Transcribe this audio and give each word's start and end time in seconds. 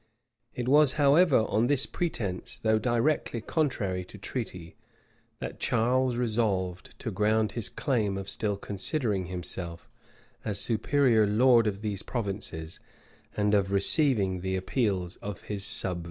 It 0.55 0.67
was, 0.67 0.93
however, 0.93 1.45
on 1.47 1.67
this 1.67 1.85
pretence, 1.85 2.57
though 2.57 2.79
directly 2.79 3.39
contrary 3.39 4.03
to 4.05 4.17
treaty, 4.17 4.75
that 5.37 5.59
Charles 5.59 6.15
resolved 6.15 6.97
to 7.01 7.11
ground 7.11 7.51
his 7.51 7.69
claim 7.69 8.17
of 8.17 8.27
still 8.27 8.57
considering 8.57 9.25
himself 9.27 9.91
as 10.43 10.59
superior 10.59 11.27
lord 11.27 11.67
of 11.67 11.83
those 11.83 12.01
provinces, 12.01 12.79
and 13.37 13.53
of 13.53 13.71
receiving 13.71 14.41
the 14.41 14.55
appeals 14.55 15.17
of 15.17 15.41
his 15.43 15.63
sub 15.63 15.97
vassals. 15.97 15.97